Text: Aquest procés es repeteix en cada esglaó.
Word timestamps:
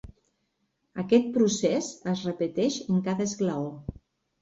Aquest 1.03 1.29
procés 1.35 1.91
es 2.15 2.25
repeteix 2.31 2.83
en 2.91 3.07
cada 3.11 3.33
esglaó. 3.33 3.73